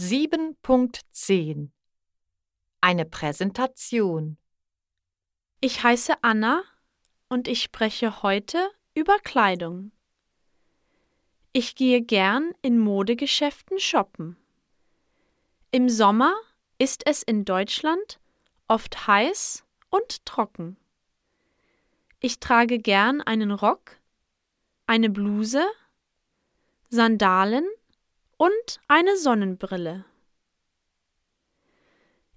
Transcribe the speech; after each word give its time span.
7.10 0.00 1.68
Eine 2.80 3.04
Präsentation 3.04 4.38
Ich 5.60 5.82
heiße 5.82 6.14
Anna 6.22 6.62
und 7.28 7.46
ich 7.46 7.62
spreche 7.62 8.22
heute 8.22 8.70
über 8.94 9.18
Kleidung. 9.18 9.92
Ich 11.52 11.74
gehe 11.74 12.00
gern 12.00 12.54
in 12.62 12.78
Modegeschäften 12.78 13.78
shoppen. 13.78 14.38
Im 15.70 15.90
Sommer 15.90 16.32
ist 16.78 17.06
es 17.06 17.22
in 17.22 17.44
Deutschland 17.44 18.20
oft 18.68 19.06
heiß 19.06 19.66
und 19.90 20.24
trocken. 20.24 20.78
Ich 22.20 22.40
trage 22.40 22.78
gern 22.78 23.20
einen 23.20 23.50
Rock, 23.50 24.00
eine 24.86 25.10
Bluse, 25.10 25.62
Sandalen 26.88 27.66
und 28.40 28.80
eine 28.88 29.18
Sonnenbrille. 29.18 30.06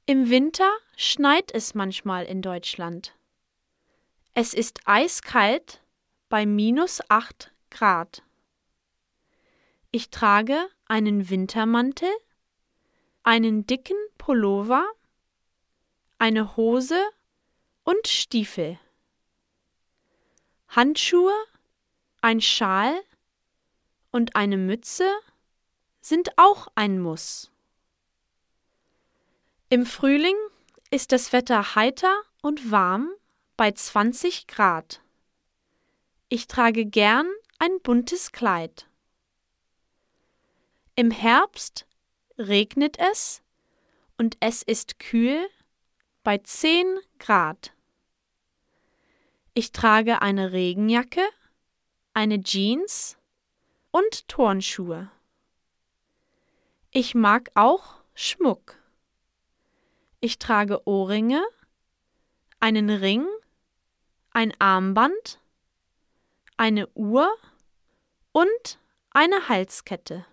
Im 0.05 0.29
Winter 0.29 0.69
schneit 0.97 1.49
es 1.53 1.75
manchmal 1.75 2.25
in 2.25 2.41
Deutschland. 2.41 3.15
Es 4.33 4.53
ist 4.53 4.81
eiskalt 4.83 5.81
bei 6.27 6.45
minus 6.45 6.99
acht 7.07 7.53
Grad. 7.69 8.21
Ich 9.91 10.09
trage 10.09 10.67
einen 10.87 11.29
Wintermantel, 11.29 12.11
einen 13.23 13.65
dicken 13.65 13.95
Pullover, 14.17 14.85
eine 16.19 16.57
Hose 16.57 17.01
und 17.85 18.09
Stiefel. 18.09 18.77
Handschuhe, 20.67 21.33
ein 22.19 22.41
Schal 22.41 22.93
und 24.11 24.35
eine 24.35 24.57
Mütze 24.57 25.09
sind 26.03 26.37
auch 26.37 26.67
ein 26.75 26.99
Muss. 26.99 27.49
Im 29.69 29.85
Frühling 29.85 30.35
ist 30.91 31.13
das 31.13 31.31
Wetter 31.31 31.75
heiter 31.75 32.13
und 32.41 32.71
warm 32.71 33.09
bei 33.55 33.71
20 33.71 34.45
Grad. 34.47 35.01
Ich 36.27 36.47
trage 36.47 36.85
gern 36.85 37.25
ein 37.57 37.79
buntes 37.81 38.33
Kleid. 38.33 38.87
Im 40.95 41.09
Herbst 41.09 41.87
regnet 42.37 42.99
es 42.99 43.41
und 44.17 44.35
es 44.41 44.61
ist 44.61 44.99
kühl 44.99 45.47
bei 46.23 46.37
10 46.37 46.85
Grad. 47.17 47.73
Ich 49.53 49.71
trage 49.71 50.21
eine 50.21 50.51
Regenjacke, 50.51 51.23
eine 52.13 52.43
Jeans 52.43 53.17
und 53.91 54.27
Turnschuhe. 54.27 55.09
Ich 56.95 57.15
mag 57.15 57.49
auch 57.55 57.95
Schmuck. 58.13 58.77
Ich 60.19 60.37
trage 60.37 60.87
Ohrringe, 60.87 61.43
einen 62.59 62.91
Ring, 62.91 63.25
ein 64.29 64.53
Armband, 64.59 65.39
eine 66.55 66.87
Uhr 66.89 67.27
und 68.31 68.77
eine 69.09 69.49
Halskette. 69.49 70.27